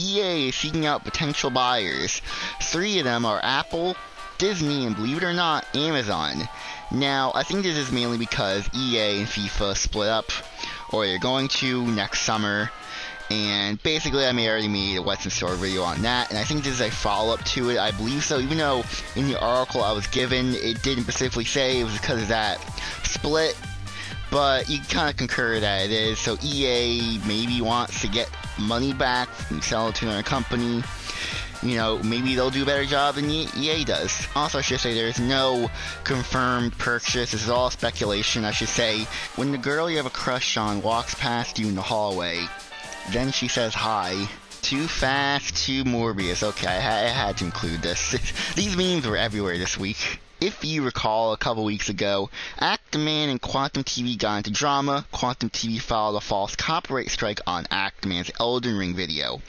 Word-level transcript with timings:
EA 0.00 0.48
is 0.48 0.54
seeking 0.54 0.86
out 0.86 1.04
potential 1.04 1.50
buyers. 1.50 2.22
Three 2.62 2.98
of 2.98 3.04
them 3.04 3.26
are 3.26 3.40
Apple, 3.42 3.96
Disney, 4.38 4.86
and 4.86 4.96
believe 4.96 5.18
it 5.18 5.24
or 5.24 5.34
not, 5.34 5.66
Amazon. 5.76 6.48
Now, 6.90 7.32
I 7.34 7.42
think 7.42 7.62
this 7.62 7.76
is 7.76 7.92
mainly 7.92 8.16
because 8.16 8.68
EA 8.74 9.18
and 9.18 9.28
FIFA 9.28 9.76
split 9.76 10.08
up, 10.08 10.32
or 10.90 11.06
they're 11.06 11.18
going 11.18 11.48
to 11.48 11.86
next 11.86 12.22
summer. 12.22 12.70
And 13.30 13.80
basically, 13.82 14.26
I 14.26 14.32
may 14.32 14.48
already 14.48 14.66
made 14.66 14.96
a 14.96 15.02
What's 15.02 15.24
in 15.24 15.30
Store 15.30 15.54
video 15.54 15.82
on 15.82 16.02
that, 16.02 16.30
and 16.30 16.38
I 16.38 16.44
think 16.44 16.64
this 16.64 16.74
is 16.74 16.80
a 16.80 16.90
follow 16.90 17.32
up 17.34 17.44
to 17.44 17.70
it. 17.70 17.78
I 17.78 17.92
believe 17.92 18.24
so, 18.24 18.40
even 18.40 18.58
though 18.58 18.82
in 19.14 19.28
the 19.28 19.38
article 19.38 19.84
I 19.84 19.92
was 19.92 20.06
given, 20.08 20.54
it 20.54 20.82
didn't 20.82 21.04
specifically 21.04 21.44
say 21.44 21.78
it 21.78 21.84
was 21.84 21.96
because 21.98 22.22
of 22.22 22.28
that 22.28 22.58
split. 23.04 23.56
But 24.30 24.68
you 24.68 24.80
kind 24.88 25.10
of 25.10 25.16
concur 25.16 25.60
that 25.60 25.84
it 25.84 25.90
is. 25.90 26.18
So 26.18 26.38
EA 26.42 27.18
maybe 27.26 27.60
wants 27.60 28.00
to 28.00 28.08
get 28.08 28.28
money 28.58 28.92
back 28.92 29.28
and 29.50 29.62
sell 29.62 29.88
it 29.88 29.94
to 29.96 30.06
another 30.06 30.22
company. 30.22 30.82
You 31.62 31.76
know, 31.76 31.98
maybe 32.02 32.34
they'll 32.34 32.50
do 32.50 32.62
a 32.62 32.66
better 32.66 32.86
job 32.86 33.16
than 33.16 33.30
EA 33.30 33.84
does. 33.84 34.26
Also, 34.34 34.58
I 34.58 34.62
should 34.62 34.80
say 34.80 34.94
there's 34.94 35.20
no 35.20 35.70
confirmed 36.04 36.76
purchase. 36.78 37.32
This 37.32 37.42
is 37.42 37.50
all 37.50 37.70
speculation. 37.70 38.46
I 38.46 38.50
should 38.50 38.68
say, 38.68 39.06
when 39.36 39.52
the 39.52 39.58
girl 39.58 39.90
you 39.90 39.98
have 39.98 40.06
a 40.06 40.10
crush 40.10 40.56
on 40.56 40.80
walks 40.80 41.14
past 41.14 41.58
you 41.58 41.68
in 41.68 41.74
the 41.74 41.82
hallway, 41.82 42.46
then 43.10 43.30
she 43.30 43.46
says 43.46 43.74
hi. 43.74 44.26
Too 44.62 44.86
fast, 44.86 45.56
too 45.56 45.84
Morbius. 45.84 46.42
Okay, 46.42 46.66
I, 46.66 47.04
I 47.04 47.08
had 47.08 47.36
to 47.38 47.44
include 47.44 47.82
this. 47.82 48.12
These 48.54 48.76
memes 48.76 49.06
were 49.06 49.16
everywhere 49.16 49.58
this 49.58 49.76
week. 49.76 50.20
If 50.40 50.64
you 50.64 50.82
recall, 50.82 51.34
a 51.34 51.36
couple 51.36 51.64
weeks 51.64 51.90
ago, 51.90 52.30
Actman 52.58 53.28
and 53.28 53.42
Quantum 53.42 53.84
TV 53.84 54.16
got 54.16 54.38
into 54.38 54.50
drama. 54.50 55.04
Quantum 55.12 55.50
TV 55.50 55.78
filed 55.78 56.16
a 56.16 56.20
false 56.22 56.56
copyright 56.56 57.10
strike 57.10 57.40
on 57.46 57.64
Actman's 57.64 58.30
Elden 58.40 58.78
Ring 58.78 58.94
video. 58.94 59.42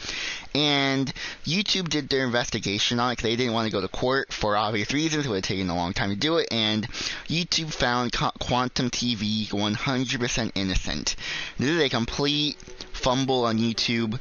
And 0.53 1.13
YouTube 1.45 1.87
did 1.87 2.09
their 2.09 2.25
investigation 2.25 2.99
on 2.99 3.11
it 3.11 3.13
because 3.13 3.23
they 3.23 3.37
didn't 3.37 3.53
want 3.53 3.67
to 3.67 3.71
go 3.71 3.79
to 3.79 3.87
court 3.87 4.33
for 4.33 4.57
obvious 4.57 4.91
reasons. 4.91 5.25
It 5.25 5.29
would 5.29 5.35
have 5.35 5.43
taken 5.45 5.69
a 5.69 5.75
long 5.77 5.93
time 5.93 6.09
to 6.09 6.17
do 6.17 6.35
it. 6.39 6.49
And 6.51 6.85
YouTube 7.29 7.71
found 7.71 8.11
Quantum 8.11 8.89
TV 8.89 9.47
100% 9.47 10.51
innocent. 10.55 11.15
This 11.57 11.69
is 11.69 11.81
a 11.81 11.87
complete 11.87 12.57
fumble 12.91 13.45
on 13.45 13.57
YouTube 13.57 14.19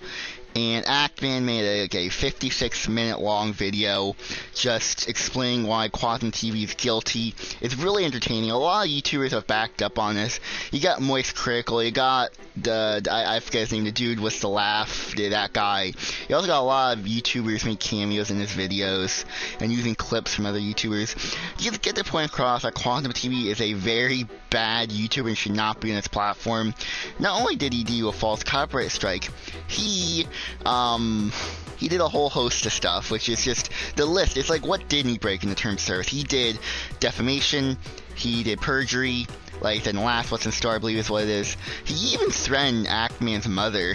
and 0.55 0.85
Actman 0.85 1.43
made 1.43 1.65
a, 1.65 1.83
like 1.83 1.95
a 1.95 2.09
56 2.09 2.89
minute 2.89 3.21
long 3.21 3.53
video 3.53 4.17
just 4.55 5.09
explaining 5.09 5.67
why 5.67 5.89
Quantum 5.89 6.33
TV 6.33 6.65
is 6.65 6.75
guilty. 6.75 7.35
It's 7.61 7.77
really 7.77 8.05
entertaining. 8.05 8.51
A 8.51 8.59
lot 8.59 8.87
of 8.87 8.91
YouTubers 8.91 9.31
have 9.31 9.47
backed 9.47 9.83
up 9.83 9.99
on 9.99 10.17
this. 10.17 10.41
You 10.73 10.81
got 10.81 11.01
Moist 11.01 11.35
Critical, 11.35 11.83
you 11.83 11.91
got 11.91 12.31
the, 12.57 13.07
I, 13.11 13.37
I 13.37 13.41
forget 13.41 13.63
his 13.63 13.73
name, 13.73 13.85
the 13.85 13.93
dude 13.93 14.21
with 14.21 14.41
the 14.41 14.49
laugh, 14.49 15.15
that 15.17 15.53
guy. 15.53 15.93
You 16.29 16.35
also 16.35 16.49
got 16.49 16.61
a 16.61 16.63
lot 16.63 16.99
of 16.99 17.05
YouTubers 17.05 17.65
making 17.65 17.77
cameos 17.77 18.31
in 18.31 18.39
his 18.39 18.51
videos 18.51 19.25
and 19.61 19.73
using 19.73 19.95
clips 19.95 20.35
from 20.35 20.47
other 20.47 20.59
YouTubers. 20.59 21.37
You 21.59 21.71
get 21.73 21.95
the 21.95 22.05
point 22.05 22.31
across 22.31 22.63
that 22.63 22.75
Quantum 22.75 23.13
TV 23.13 23.47
is 23.47 23.61
a 23.61 23.75
very 23.75 24.27
bad 24.51 24.91
YouTuber 24.91 25.29
and 25.29 25.39
should 25.39 25.55
not 25.55 25.81
be 25.81 25.93
on 25.93 25.99
its 25.99 26.09
platform. 26.09 26.75
Not 27.19 27.41
only 27.41 27.57
did 27.57 27.73
he 27.73 27.85
do 27.85 28.09
a 28.09 28.13
false 28.13 28.43
copyright 28.43 28.91
strike, 28.91 29.31
he 29.69 30.27
um, 30.65 31.33
he 31.77 31.89
did 31.89 32.01
a 32.01 32.09
whole 32.09 32.29
host 32.29 32.67
of 32.67 32.73
stuff, 32.73 33.11
which 33.11 33.29
is 33.29 33.45
just 33.45 33.71
the 33.97 34.07
list. 34.07 34.37
It's 34.37 34.51
like 34.51 34.67
what 34.67 34.89
didn't 34.89 35.13
he 35.13 35.19
break 35.19 35.43
in 35.43 35.49
the 35.49 35.55
term 35.55 35.79
service? 35.79 36.09
He 36.09 36.23
did 36.23 36.59
defamation, 37.01 37.79
he 38.15 38.43
did 38.43 38.61
perjury, 38.61 39.27
like 39.61 39.87
in 39.87 39.97
the 39.97 40.03
last 40.03 40.31
What's 40.31 40.47
in 40.47 40.53
Store, 40.53 40.75
I 40.75 40.79
believe 40.79 40.99
is 40.99 41.11
what 41.11 41.25
it 41.25 41.29
is. 41.29 41.57
He 41.85 42.15
even 42.15 42.31
threatened 42.31 42.87
Actman's 42.87 43.49
mother 43.49 43.95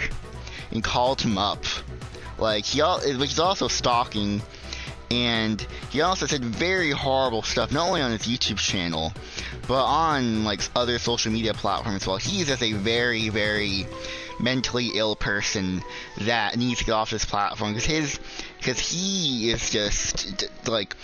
and 0.70 0.82
called 0.82 1.20
him 1.20 1.38
up. 1.38 1.64
Like 2.38 2.64
he, 2.64 2.80
all, 2.80 3.00
which 3.00 3.32
is 3.32 3.40
also 3.40 3.68
stalking, 3.68 4.42
and 5.10 5.60
he 5.90 6.00
also 6.00 6.26
said 6.26 6.44
very 6.44 6.90
horrible 6.90 7.42
stuff, 7.42 7.72
not 7.72 7.88
only 7.88 8.02
on 8.02 8.10
his 8.10 8.22
YouTube 8.22 8.58
channel, 8.58 9.12
but 9.68 9.84
on 9.84 10.44
like 10.44 10.60
other 10.74 10.98
social 10.98 11.32
media 11.32 11.54
platforms 11.54 12.02
as 12.02 12.06
well. 12.06 12.16
He's 12.16 12.48
just 12.48 12.62
a 12.62 12.72
very, 12.72 13.28
very 13.28 13.86
mentally 14.38 14.92
ill 14.94 15.16
person 15.16 15.82
that 16.22 16.56
needs 16.56 16.80
to 16.80 16.84
get 16.84 16.92
off 16.92 17.10
this 17.10 17.24
platform 17.24 17.72
because 17.72 17.86
his 17.86 18.20
because 18.58 18.78
he 18.78 19.50
is 19.50 19.70
just 19.70 20.44
like 20.68 20.94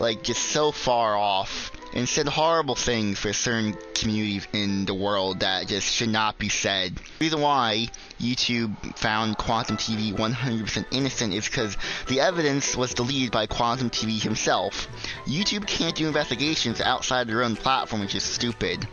like 0.00 0.22
just 0.22 0.42
so 0.46 0.72
far 0.72 1.16
off 1.16 1.70
and 1.92 2.08
said 2.08 2.26
horrible 2.26 2.74
things 2.74 3.18
for 3.18 3.32
certain 3.32 3.76
communities 3.94 4.46
in 4.52 4.84
the 4.84 4.94
world 4.94 5.40
that 5.40 5.68
just 5.68 5.92
should 5.92 6.08
not 6.08 6.38
be 6.38 6.48
said. 6.48 6.96
The 6.96 7.02
reason 7.20 7.40
why 7.40 7.88
YouTube 8.20 8.96
found 8.96 9.36
Quantum 9.38 9.76
TV 9.76 10.12
100% 10.12 10.86
innocent 10.90 11.34
is 11.34 11.46
because 11.46 11.76
the 12.08 12.20
evidence 12.20 12.76
was 12.76 12.94
deleted 12.94 13.30
by 13.30 13.46
Quantum 13.46 13.90
TV 13.90 14.20
himself. 14.20 14.88
YouTube 15.26 15.66
can't 15.66 15.94
do 15.94 16.06
investigations 16.06 16.80
outside 16.80 17.28
their 17.28 17.42
own 17.42 17.56
platform, 17.56 18.02
which 18.02 18.14
is 18.14 18.22
stupid. 18.22 18.86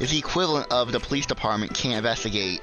It's 0.00 0.12
the 0.12 0.18
equivalent 0.18 0.70
of 0.70 0.92
the 0.92 1.00
police 1.00 1.26
department 1.26 1.74
can't 1.74 1.96
investigate 1.96 2.60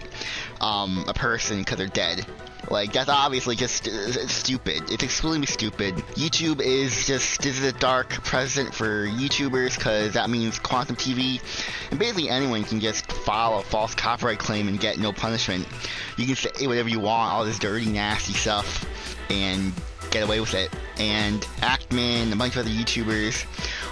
um, 0.62 1.06
a 1.08 1.14
person 1.14 1.60
because 1.60 1.78
they're 1.78 1.88
dead. 1.88 2.26
Like 2.70 2.94
that's 2.94 3.10
obviously 3.10 3.56
just 3.56 3.86
stupid. 4.30 4.92
It's 4.92 5.04
extremely 5.04 5.48
stupid. 5.48 5.96
YouTube 6.16 6.62
is 6.62 7.08
just 7.08 7.42
this 7.42 7.60
is 7.60 7.64
a 7.64 7.74
dark 7.74 8.10
precedent 8.24 8.76
for 8.76 9.08
YouTubers 9.08 9.76
because 9.76 10.14
that 10.14 10.30
means 10.30 10.60
Quantum 10.60 10.96
TV 10.96 11.42
and 11.90 12.00
basically 12.00 12.30
anyone 12.30 12.64
can 12.64 12.80
just 12.80 13.12
file 13.12 13.60
a 13.60 13.64
false 13.64 13.96
copyright 13.96 14.40
claim 14.40 14.68
and 14.68 14.80
get 14.80 15.00
no 15.00 15.12
punishment. 15.12 15.68
You 16.18 16.28
can 16.28 16.36
say 16.36 16.68
whatever 16.68 16.90
you 16.90 17.00
want, 17.00 17.34
all 17.34 17.44
this 17.44 17.58
dirty, 17.58 17.88
nasty 17.88 18.34
stuff, 18.34 18.86
and 19.32 19.74
get 20.12 20.24
away 20.24 20.40
with 20.40 20.54
it. 20.54 20.70
And 21.00 21.42
Actman, 21.62 22.32
a 22.32 22.36
bunch 22.36 22.56
of 22.56 22.66
other 22.66 22.70
YouTubers, 22.70 23.46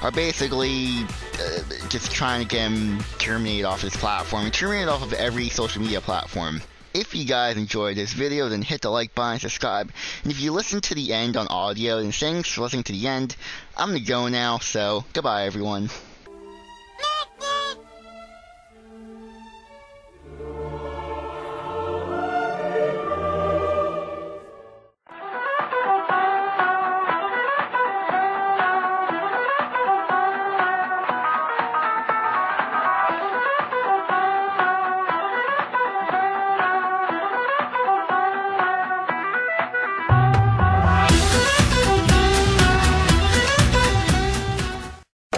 are 0.03 0.11
basically 0.11 1.03
uh, 1.41 1.87
just 1.89 2.11
trying 2.11 2.41
to 2.41 2.47
get 2.47 2.69
him 2.69 2.99
terminated 3.17 3.65
off 3.65 3.81
his 3.81 3.95
platform 3.95 4.45
and 4.45 4.53
terminated 4.53 4.89
off 4.89 5.03
of 5.03 5.13
every 5.13 5.49
social 5.49 5.81
media 5.81 6.01
platform. 6.01 6.61
If 6.97 7.13
you 7.13 7.25
guys 7.25 7.57
enjoyed 7.57 7.95
this 7.95 8.13
video, 8.13 8.49
then 8.49 8.63
hit 8.63 8.81
the 8.81 8.89
like 8.89 9.13
button, 9.13 9.33
and 9.33 9.41
subscribe, 9.41 9.91
and 10.23 10.31
if 10.31 10.41
you 10.41 10.51
listen 10.51 10.81
to 10.81 10.95
the 10.95 11.13
end 11.13 11.37
on 11.37 11.47
audio, 11.47 12.01
then 12.01 12.11
thanks 12.11 12.49
for 12.49 12.61
listening 12.61 12.85
to 12.85 12.91
the 12.91 13.07
end. 13.07 13.35
I'm 13.77 13.89
gonna 13.89 13.99
go 13.99 14.27
now, 14.29 14.57
so 14.57 15.05
goodbye 15.13 15.45
everyone. 15.45 15.91